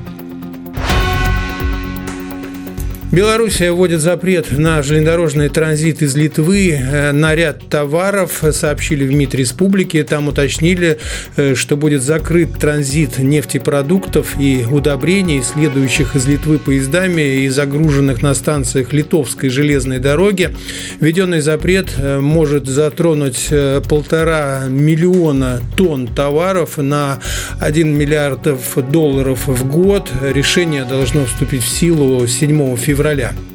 [3.11, 9.35] Белоруссия вводит запрет на железнодорожный транзит из Литвы э, на ряд товаров, сообщили в МИД
[9.35, 10.01] республики.
[10.03, 10.97] Там уточнили,
[11.35, 18.33] э, что будет закрыт транзит нефтепродуктов и удобрений, следующих из Литвы поездами и загруженных на
[18.33, 20.55] станциях Литовской железной дороги.
[21.01, 23.49] Введенный запрет э, может затронуть
[23.89, 27.19] полтора миллиона тонн товаров на
[27.59, 28.47] 1 миллиард
[28.89, 30.09] долларов в год.
[30.33, 33.50] Решение должно вступить в силу 7 февраля февраля.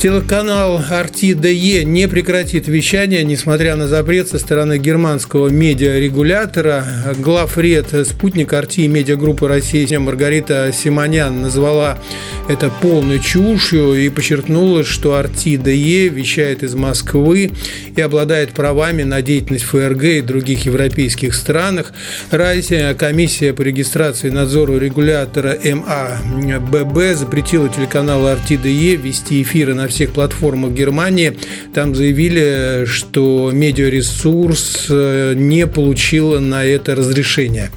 [0.00, 6.86] Телеканал RTDE не прекратит вещание, несмотря на запрет со стороны германского медиарегулятора.
[7.18, 11.98] Главред спутник RT и медиагруппы России Маргарита Симонян назвала
[12.48, 17.50] это полной чушью и подчеркнула, что RTDE вещает из Москвы
[17.94, 21.92] и обладает правами на деятельность ФРГ и других европейских странах.
[22.30, 30.12] Ранее комиссия по регистрации и надзору регулятора МАББ запретила телеканалу RTDE вести эфиры на всех
[30.12, 31.36] платформах Германии.
[31.74, 37.70] Там заявили, что медиаресурс э, не получил на это разрешение.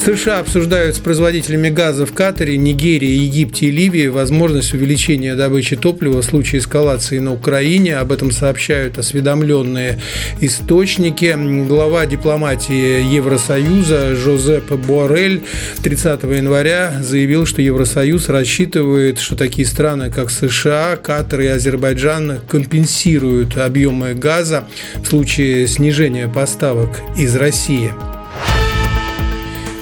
[0.00, 6.22] США обсуждают с производителями газа в Катаре, Нигерии, Египте и Ливии возможность увеличения добычи топлива
[6.22, 7.96] в случае эскалации на Украине.
[7.96, 10.00] Об этом сообщают осведомленные
[10.40, 11.36] источники.
[11.68, 15.42] Глава дипломатии Евросоюза Жозеп Борель
[15.82, 23.58] 30 января заявил, что Евросоюз рассчитывает, что такие страны, как США, Катар и Азербайджан компенсируют
[23.58, 24.64] объемы газа
[24.96, 27.92] в случае снижения поставок из России.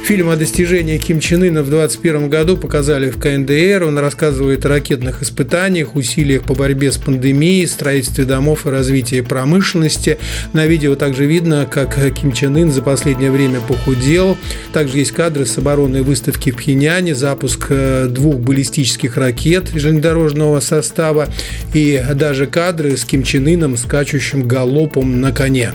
[0.08, 3.84] Фильм о достижении Ким Чен Ына в 2021 году показали в КНДР.
[3.86, 10.16] Он рассказывает о ракетных испытаниях, усилиях по борьбе с пандемией, строительстве домов и развитии промышленности.
[10.54, 14.38] На видео также видно, как Ким Чен Ын за последнее время похудел.
[14.72, 21.28] Также есть кадры с оборонной выставки в Пхеняне, запуск э, двух баллистических ракет железнодорожного состава
[21.74, 25.74] и даже кадры с Ким Чен Ыном, скачущим галопом на коне.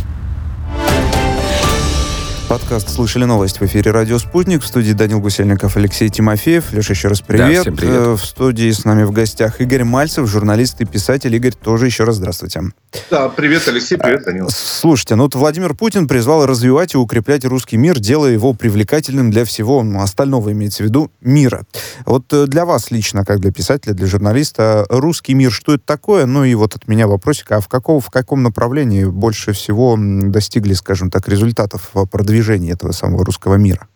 [2.51, 4.61] Подкаст «Слышали новость» в эфире «Радио Спутник».
[4.61, 6.73] В студии Данил Гусельников, Алексей Тимофеев.
[6.73, 7.55] Леша, еще раз привет.
[7.55, 7.95] Да, всем привет.
[7.95, 11.33] Э, в студии с нами в гостях Игорь Мальцев, журналист и писатель.
[11.33, 12.63] Игорь, тоже еще раз здравствуйте.
[13.09, 14.49] Да, привет, Алексей, привет, Данил.
[14.49, 19.45] Слушайте, ну вот Владимир Путин призвал развивать и укреплять русский мир, делая его привлекательным для
[19.45, 21.65] всего ну, остального, имеется в виду, мира.
[22.05, 26.25] Вот э, для вас лично, как для писателя, для журналиста, русский мир, что это такое?
[26.25, 30.73] Ну и вот от меня вопросик, а в, каком, в каком направлении больше всего достигли,
[30.73, 33.87] скажем так, результатов продвижения продвижении этого самого русского мира?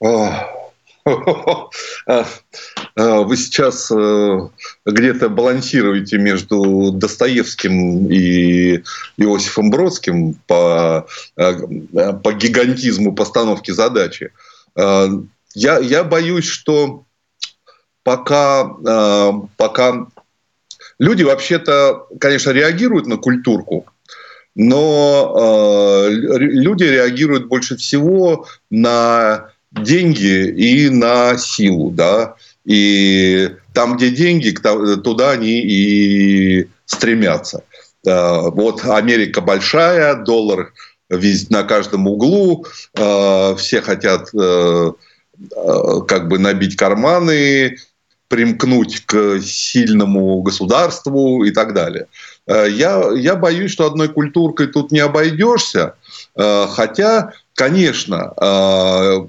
[2.94, 4.38] Вы сейчас э,
[4.86, 8.82] где-то балансируете между Достоевским и
[9.16, 14.30] Иосифом Бродским по, по гигантизму постановки задачи.
[14.76, 17.04] Я, я боюсь, что
[18.04, 18.70] пока,
[19.56, 20.06] пока
[20.98, 23.86] люди вообще-то, конечно, реагируют на культурку,
[24.54, 32.34] но э, люди реагируют больше всего на деньги и на силу, да,
[32.64, 37.64] и там, где деньги, туда они и стремятся.
[38.06, 40.72] Э, вот Америка большая, доллар
[41.08, 44.92] на каждом углу, э, все хотят э,
[45.56, 47.76] э как бы набить карманы,
[48.28, 52.06] примкнуть к сильному государству и так далее.
[52.46, 55.94] Э, я, я боюсь, что одной культуркой тут не обойдешься,
[56.36, 59.26] э, хотя, конечно, э,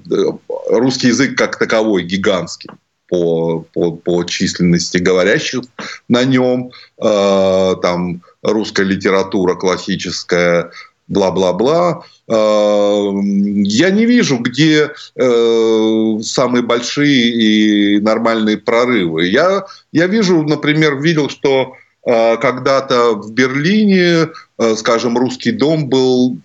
[0.68, 2.70] русский язык как таковой гигантский
[3.08, 5.62] по, по, по численности говорящих
[6.08, 10.70] на нем, там русская литература классическая,
[11.06, 12.02] бла-бла-бла.
[12.26, 19.26] Я не вижу, где самые большие и нормальные прорывы.
[19.26, 26.36] Я, я вижу, например, видел, что когда-то в Берлине, э, скажем, русский дом был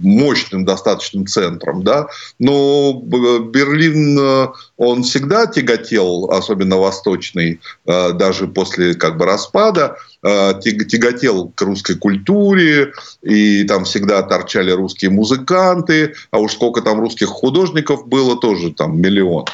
[0.00, 2.08] мощным достаточным центром, да,
[2.40, 11.62] но Берлин, э, он всегда тяготел, особенно восточный, даже после как бы распада, тяготел к
[11.62, 12.92] русской культуре,
[13.22, 19.00] и там всегда торчали русские музыканты, а уж сколько там русских художников было, тоже там
[19.00, 19.44] миллион.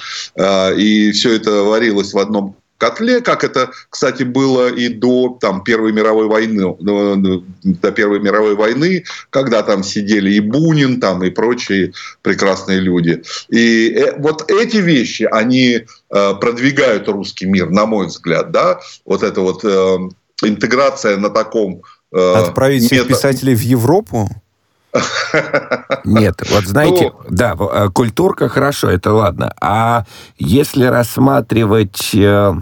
[0.79, 5.93] И все это варилось в одном котле, как это, кстати, было и до там, Первой
[5.93, 12.81] мировой войны, до Первой мировой войны, когда там сидели и Бунин, там, и прочие прекрасные
[12.81, 13.23] люди.
[13.49, 19.23] И э, вот эти вещи, они э, продвигают русский мир, на мой взгляд, да, вот
[19.23, 19.97] эта вот э,
[20.43, 21.83] интеграция на таком...
[22.13, 24.29] Отправить всех писателей в Европу?
[26.05, 29.53] Нет, вот знаете, ну, да, э, культурка хорошо, это ладно.
[29.61, 30.05] А
[30.39, 32.15] если рассматривать...
[32.15, 32.55] Э,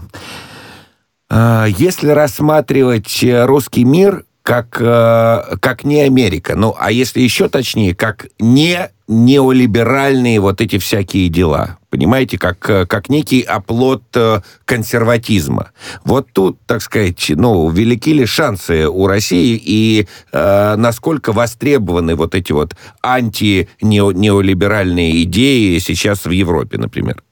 [1.29, 8.27] э, если рассматривать русский мир как, как не Америка, ну, а если еще точнее, как
[8.37, 15.71] не неолиберальные вот эти всякие дела понимаете, как, э, как некий оплот э, консерватизма.
[16.03, 22.35] Вот тут, так сказать, ну, велики ли шансы у России и э, насколько востребованы вот
[22.35, 27.23] эти вот анти-неолиберальные идеи сейчас в Европе, например?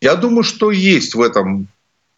[0.00, 1.68] Я думаю, что есть в этом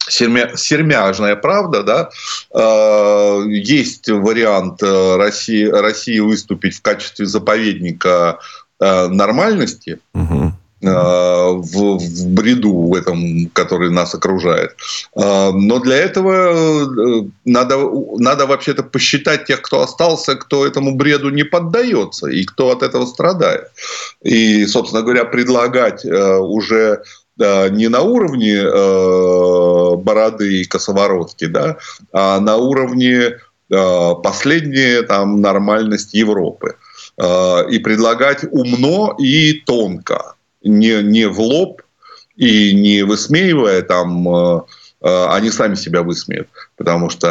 [0.08, 8.38] сермя, сермяжная правда, да, есть вариант России, России выступить в качестве заповедника
[8.80, 10.52] Э, нормальности угу.
[10.80, 14.76] в, в бреду в этом, который нас окружает.
[15.16, 17.76] Э, но для этого надо,
[18.18, 23.06] надо вообще-то посчитать тех, кто остался, кто этому бреду не поддается и кто от этого
[23.06, 23.66] страдает.
[24.22, 27.02] И, собственно говоря, предлагать уже
[27.38, 28.62] не на уровне
[29.96, 31.76] бороды и косоворотки, да,
[32.12, 36.76] а на уровне последней там, нормальность Европы.
[37.18, 41.82] Э, и предлагать умно и тонко, не, не в лоб
[42.36, 44.60] и не высмеивая там э, э,
[45.00, 47.28] они сами себя высмеют, потому что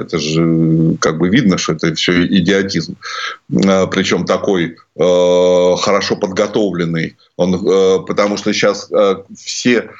[0.00, 2.96] это же как бы видно, что это все идиотизм.
[3.48, 7.16] Причем такой э, хорошо подготовленный.
[7.36, 9.90] Он, э, потому что сейчас э, все,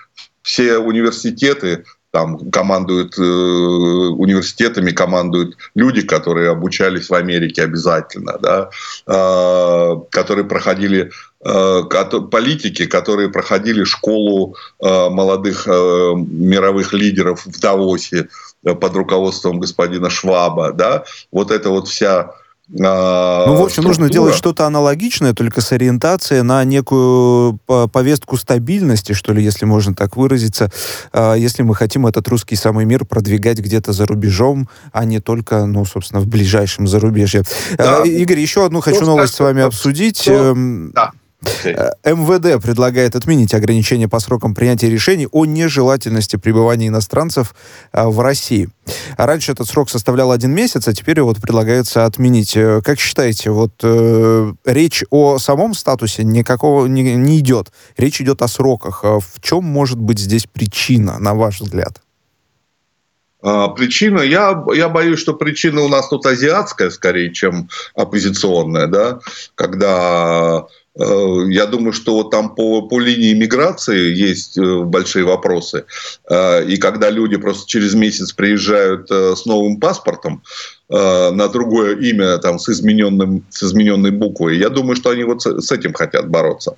[0.43, 8.71] все университеты там командуют э, университетами, командуют люди, которые обучались в Америке обязательно, да,
[9.07, 11.11] э, которые проходили
[11.45, 11.83] э,
[12.31, 18.29] политики, которые проходили школу э, молодых э, мировых лидеров в Давосе
[18.63, 22.35] под руководством господина Шваба, да, вот эта вот вся
[22.69, 27.59] ну, в общем, нужно делать что-то аналогичное, только с ориентацией на некую
[27.93, 30.71] повестку стабильности, что ли, если можно так выразиться,
[31.13, 35.67] а, если мы хотим этот русский самый мир продвигать где-то за рубежом, а не только,
[35.67, 37.43] ну, собственно, в ближайшем зарубежье.
[37.77, 38.03] Да.
[38.05, 40.27] Игорь, еще одну хочу новость с вами обсудить.
[40.29, 41.11] Эм, да.
[41.65, 47.55] Э, МВД предлагает отменить ограничения по срокам принятия решений о нежелательности пребывания иностранцев
[47.93, 48.69] э, в России.
[49.17, 52.57] А раньше этот срок составлял один месяц, а теперь вот предлагается отменить.
[52.57, 57.73] Э, как считаете, вот э, речь о самом статусе никакого не, не идет.
[57.97, 59.03] Речь идет о сроках.
[59.05, 62.01] В чем может быть здесь причина, на ваш взгляд?
[63.43, 69.19] А, причина, я, я боюсь, что причина у нас тут азиатская скорее, чем оппозиционная, да,
[69.57, 75.87] когда я думаю, что там по, по линии миграции есть э, большие вопросы.
[76.29, 80.43] Э, и когда люди просто через месяц приезжают с новым паспортом
[80.89, 85.73] на другое имя там, с, измененным, с измененной буквой, я думаю, что они вот с
[85.73, 86.77] этим хотят бороться.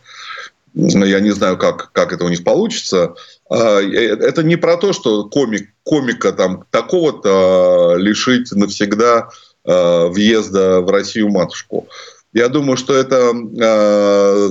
[0.74, 3.14] Я не знаю, как, как это у них получится.
[3.50, 9.30] Это не про то, что комик, комика там такого-то лишить навсегда
[9.64, 11.88] въезда в Россию матушку.
[12.34, 14.50] Я думаю, что это э,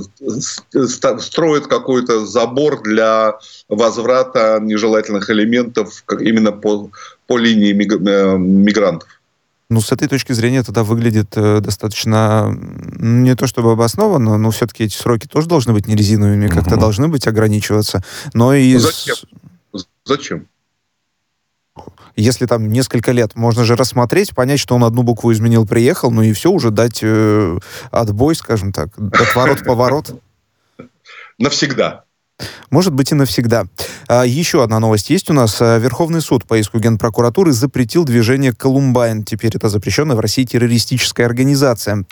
[1.18, 3.34] строит какой-то забор для
[3.68, 6.90] возврата нежелательных элементов именно по,
[7.26, 9.08] по линии э, мигрантов.
[9.68, 12.56] Ну, с этой точки зрения тогда выглядит э, достаточно
[12.98, 16.54] не то чтобы обоснованно, но все-таки эти сроки тоже должны быть не резиновыми, угу.
[16.54, 18.02] как-то должны быть ограничиваться.
[18.32, 18.76] Но и...
[18.78, 19.16] Зачем?
[20.06, 20.46] Зачем?
[22.16, 26.22] Если там несколько лет, можно же рассмотреть, понять, что он одну букву изменил, приехал, ну
[26.22, 27.58] и все, уже дать э,
[27.90, 30.20] отбой, скажем так, отворот-поворот.
[31.38, 32.04] Навсегда.
[32.70, 33.66] Может быть и навсегда.
[34.08, 35.60] А, еще одна новость есть у нас.
[35.60, 39.24] А, Верховный суд по иску Генпрокуратуры запретил движение «Колумбайн».
[39.24, 42.04] Теперь это запрещенная в России террористическая организация.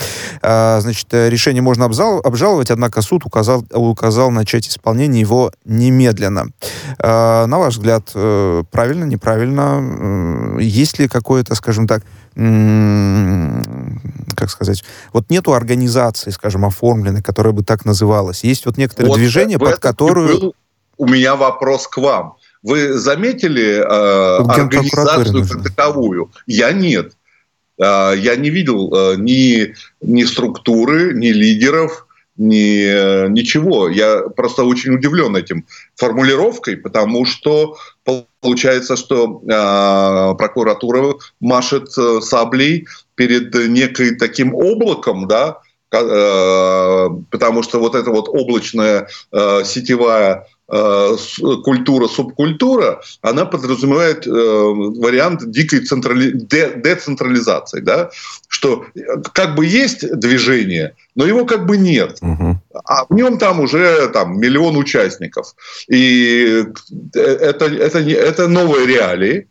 [0.42, 6.46] А, значит, решение можно обзал, обжаловать, однако суд указал, указал начать исполнение его немедленно.
[6.98, 10.58] А, на ваш взгляд, э, правильно, неправильно?
[10.60, 12.02] Есть ли какое-то, скажем так,
[12.34, 18.44] как сказать, вот нету организации, скажем, оформленной, которая бы так называлась.
[18.44, 20.40] Есть вот некоторые вот движения, под которую...
[20.40, 20.54] Был
[20.98, 22.36] у меня вопрос к вам.
[22.62, 26.30] Вы заметили э, организацию как таковую?
[26.46, 27.12] Я нет.
[27.78, 32.06] Э, я не видел э, ни, ни структуры, ни лидеров,
[32.36, 33.88] ни, ничего.
[33.88, 35.66] Я просто очень удивлен этим
[35.96, 37.76] формулировкой, потому что
[38.40, 45.58] получается, что э, прокуратура машет э, саблей перед некой таким облаком, да,
[45.92, 51.16] э, потому что вот эта вот облачная э, сетевая Э,
[51.64, 56.30] культура, субкультура, она подразумевает э, вариант дикой централи...
[56.30, 58.08] децентрализации, да?
[58.48, 58.86] что
[59.34, 62.16] как бы есть движение, но его как бы нет.
[62.22, 62.58] Угу.
[62.86, 65.54] А в нем там уже там, миллион участников.
[65.88, 66.64] И
[67.12, 69.48] это, это, это новые реалии.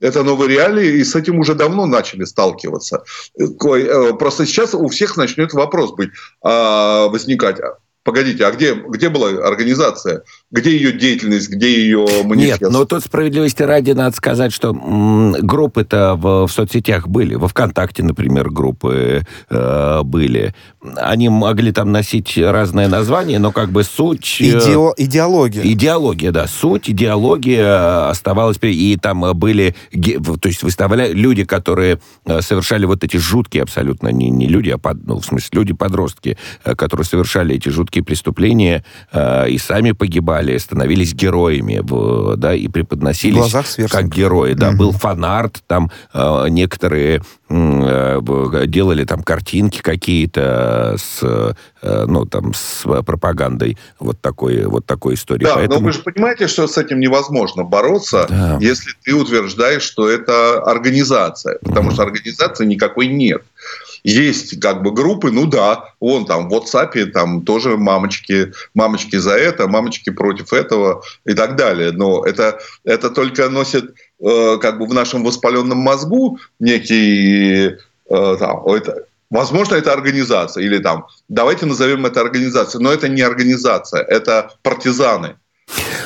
[0.00, 3.04] Это новые реалии, и с этим уже давно начали сталкиваться.
[3.38, 6.12] Э, просто сейчас у всех начнет вопрос быть,
[6.42, 7.60] а, возникать,
[8.04, 10.24] Погодите, а где, где была организация?
[10.52, 12.60] Где ее деятельность, где ее манифест?
[12.62, 17.34] Нет, но тут справедливости ради надо сказать, что группы-то в, в соцсетях были.
[17.34, 20.54] Во ВКонтакте, например, группы э, были.
[20.96, 24.38] Они могли там носить разные названия, но как бы суть...
[24.40, 25.62] Э, Идео, идеология.
[25.64, 26.46] Идеология, да.
[26.46, 28.58] Суть, идеология оставалась...
[28.62, 29.74] И там были...
[29.92, 34.08] То есть выставляли люди, которые э, совершали вот эти жуткие абсолютно...
[34.08, 38.04] Не, не люди, а под, ну, в смысле люди-подростки, э, которые совершали эти жуткие жуткие
[38.04, 43.52] преступления э, и сами погибали, становились героями, в, да, и преподносились
[43.90, 44.54] как герои.
[44.54, 44.78] Да, угу.
[44.78, 48.20] был фанарт, там э, некоторые э,
[48.66, 55.44] делали там картинки какие-то с, э, ну, там, с пропагандой вот такой, вот такой истории.
[55.44, 55.80] Да, Поэтому...
[55.80, 58.58] но вы же понимаете, что с этим невозможно бороться, да.
[58.60, 61.94] если ты утверждаешь, что это организация, потому угу.
[61.94, 63.42] что организации никакой нет.
[64.04, 69.32] Есть как бы группы, ну да, вон там в WhatsApp там тоже мамочки, мамочки за
[69.32, 71.92] это, мамочки против этого и так далее.
[71.92, 77.76] Но это, это только носит э, как бы в нашем воспаленном мозгу некий
[78.08, 80.62] э, там, это, Возможно, это организация.
[80.62, 82.84] Или там, давайте назовем это организацией.
[82.84, 85.36] Но это не организация, это партизаны.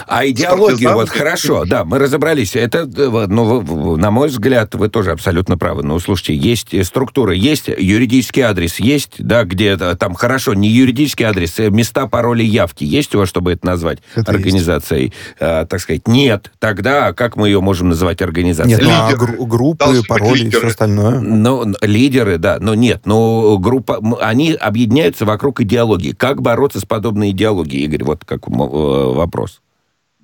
[0.07, 2.55] А идеология, вот хорошо, да, мы разобрались.
[2.55, 5.83] Это, ну, на мой взгляд, вы тоже абсолютно правы.
[5.83, 11.59] Ну, слушайте, есть структура, есть юридический адрес, есть, да, где там хорошо, не юридический адрес,
[11.59, 12.85] э, места, пароли, явки.
[12.85, 15.13] Есть у вас, чтобы это назвать это организацией?
[15.41, 16.53] А, так сказать, нет.
[16.59, 18.77] Тогда как мы ее можем называть организацией?
[18.77, 21.21] Нет, ну, а гру- группы, пароли и все остальное.
[21.21, 23.03] Ну, лидеры, да, но нет.
[23.05, 26.13] Но группа, они объединяются вокруг идеологии.
[26.13, 28.05] Как бороться с подобной идеологией, Игорь?
[28.05, 29.56] Вот как вопрос.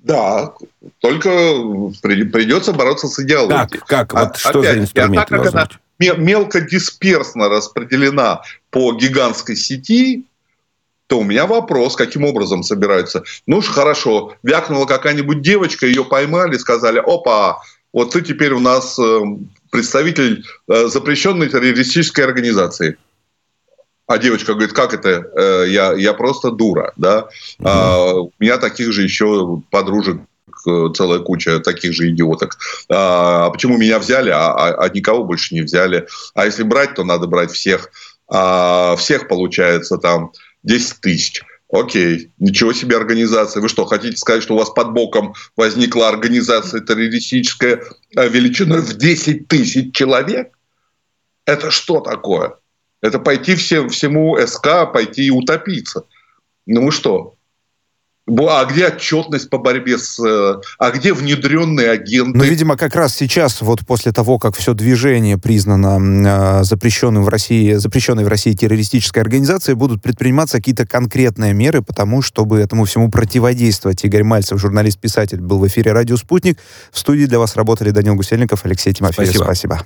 [0.03, 0.53] Да,
[0.99, 1.29] только
[2.01, 3.79] придется бороться с идеологией.
[3.79, 3.87] Как?
[3.87, 4.13] Как?
[4.13, 5.17] Вот а, что опять, за инструмент?
[5.17, 5.67] А так как она
[6.17, 10.25] мелко дисперсно распределена по гигантской сети,
[11.07, 13.23] то у меня вопрос, каким образом собираются.
[13.47, 17.61] Ну уж хорошо, вякнула какая-нибудь девочка, ее поймали, сказали, опа,
[17.93, 19.21] вот ты теперь у нас э,
[19.71, 22.97] представитель э, запрещенной террористической организации.
[24.05, 25.09] А девочка говорит, как это?
[25.35, 27.29] Э, я, я просто дура, да?
[27.59, 27.67] Угу.
[27.67, 30.21] А, у меня таких же еще подружек
[30.67, 32.57] э, целая куча таких же идиоток.
[32.89, 36.07] А, а почему меня взяли, а, а, а никого больше не взяли?
[36.33, 37.89] А если брать, то надо брать всех.
[38.27, 40.31] А, всех получается там
[40.63, 41.41] 10 тысяч.
[41.73, 43.59] Окей, ничего себе организация.
[43.59, 47.83] Вы что, хотите сказать, что у вас под боком возникла организация террористическая
[48.15, 50.55] э, величиной в 10 тысяч человек?
[51.45, 52.57] Это что такое?
[53.03, 56.05] Это пойти всем, всему СК, пойти и утопиться.
[56.65, 57.35] Ну мы что?
[58.25, 60.17] А где отчетность по борьбе с...
[60.25, 62.37] Э, а где внедренные агенты?
[62.37, 67.27] Ну, видимо, как раз сейчас, вот после того, как все движение признано э, запрещенным в
[67.27, 73.11] России, запрещенной в России террористической организацией, будут предприниматься какие-то конкретные меры, потому чтобы этому всему
[73.11, 74.05] противодействовать.
[74.05, 76.57] Игорь Мальцев, журналист-писатель, был в эфире «Радио Спутник».
[76.93, 79.27] В студии для вас работали Данил Гусельников, Алексей Тимофеев.
[79.27, 79.43] Спасибо.
[79.43, 79.85] Спасибо.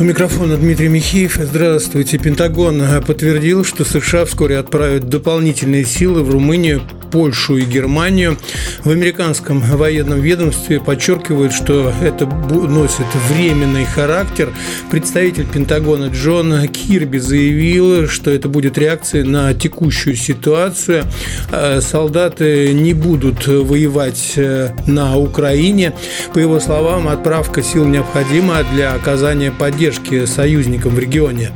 [0.00, 1.38] У микрофона Дмитрий Михеев.
[1.42, 2.18] Здравствуйте.
[2.18, 8.36] Пентагон подтвердил, что США вскоре отправят дополнительные силы в Румынию Польшу и Германию.
[8.84, 14.50] В американском военном ведомстве подчеркивают, что это носит временный характер.
[14.90, 21.04] Представитель Пентагона Джон Кирби заявил, что это будет реакцией на текущую ситуацию.
[21.50, 25.92] А солдаты не будут воевать э, на Украине.
[26.34, 29.87] По его словам, отправка сил необходима для оказания поддержки
[30.26, 31.50] союзникам в регионе.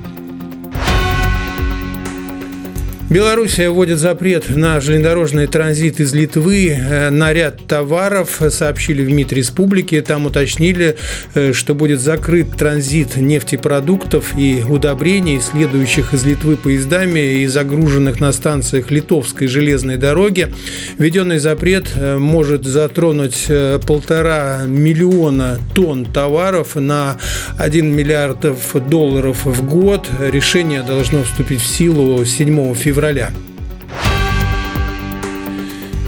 [3.12, 9.34] Белоруссия вводит запрет на железнодорожный транзит из Литвы э, на ряд товаров, сообщили в МИД
[9.34, 10.00] республики.
[10.00, 10.96] Там уточнили,
[11.34, 18.32] э, что будет закрыт транзит нефтепродуктов и удобрений, следующих из Литвы поездами и загруженных на
[18.32, 20.48] станциях Литовской железной дороги.
[20.96, 23.46] Введенный запрет э, может затронуть
[23.86, 27.18] полтора миллиона тонн товаров на
[27.58, 28.46] 1 миллиард
[28.88, 30.08] долларов в год.
[30.18, 33.51] Решение должно вступить в силу 7 февраля февраля.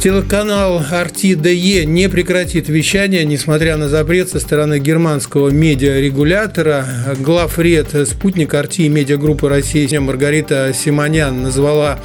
[0.04, 6.84] Телеканал RTDE не прекратит вещание, несмотря на запрет со стороны германского медиарегулятора.
[7.20, 11.98] Главред «Спутник» RT и медиагруппы России Маргарита Симонян назвала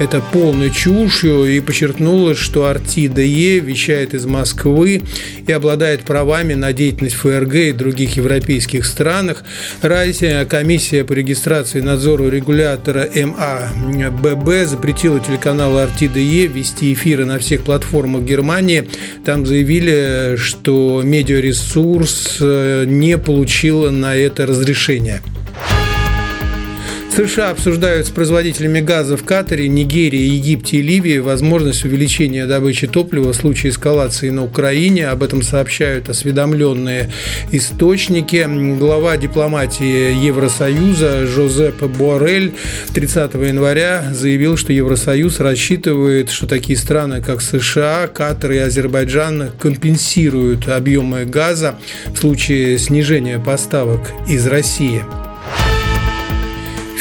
[0.00, 5.02] это полной чушью и подчеркнула, что RTDE вещает из Москвы
[5.46, 9.44] и обладает правами на деятельность ФРГ и других европейских странах.
[9.80, 17.62] Ранее комиссия по регистрации и надзору регулятора МАББ запретила телеканалу RTDE вести эфиры на всех
[17.62, 18.88] платформах Германии.
[19.24, 25.20] Там заявили, что медиаресурс э, не получил на это разрешение.
[27.14, 33.32] США обсуждают с производителями газа в Катаре, Нигерии, Египте и Ливии возможность увеличения добычи топлива
[33.32, 35.06] в случае эскалации на Украине.
[35.06, 37.12] Об этом сообщают осведомленные
[37.52, 38.44] источники.
[38.78, 42.54] Глава дипломатии Евросоюза Жозеп Борель
[42.94, 50.68] 30 января заявил, что Евросоюз рассчитывает, что такие страны, как США, Катар и Азербайджан компенсируют
[50.68, 55.04] объемы газа в случае снижения поставок из России.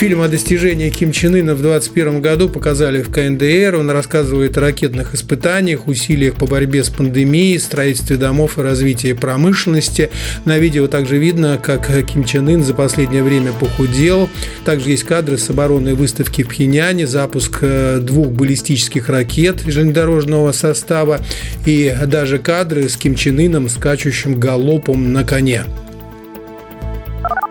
[0.03, 3.77] Фильм о достижении Ким Чен Ына в 2021 году показали в КНДР.
[3.79, 10.09] Он рассказывает о ракетных испытаниях, усилиях по борьбе с пандемией, строительстве домов и развитии промышленности.
[10.43, 14.27] На видео также видно, как Ким Чен Ын за последнее время похудел.
[14.65, 21.21] Также есть кадры с оборонной выставки в Пхеньяне, запуск э, двух баллистических ракет железнодорожного состава
[21.65, 25.63] и даже кадры с Ким Чен Ыном, скачущим галопом на коне.